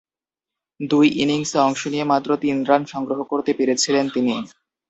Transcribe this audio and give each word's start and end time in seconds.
দুই 0.79 1.07
ইনিংসে 1.21 1.57
অংশ 1.59 1.81
নিয়ে 1.87 2.05
মাত্র 2.05 2.29
তিন 2.37 2.57
রান 2.63 2.81
সংগ্রহ 2.85 3.19
করতে 3.23 3.51
পেরেছিলেন 3.53 4.05
তিনি। 4.09 4.33